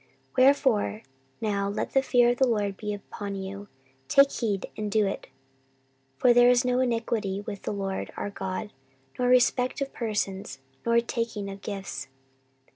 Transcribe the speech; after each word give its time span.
14:019:007 0.01 0.09
Wherefore 0.39 1.01
now 1.41 1.69
let 1.69 1.91
the 1.93 2.01
fear 2.01 2.31
of 2.31 2.37
the 2.37 2.47
LORD 2.47 2.75
be 2.75 2.91
upon 2.91 3.35
you; 3.35 3.67
take 4.07 4.31
heed 4.31 4.65
and 4.75 4.91
do 4.91 5.05
it: 5.05 5.27
for 6.17 6.33
there 6.33 6.49
is 6.49 6.65
no 6.65 6.79
iniquity 6.79 7.41
with 7.41 7.61
the 7.61 7.71
LORD 7.71 8.11
our 8.17 8.31
God, 8.31 8.73
nor 9.19 9.27
respect 9.27 9.79
of 9.79 9.93
persons, 9.93 10.57
nor 10.87 11.01
taking 11.01 11.51
of 11.51 11.61
gifts. 11.61 12.07